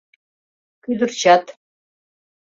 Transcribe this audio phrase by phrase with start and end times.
[0.83, 1.43] Кӱдырчат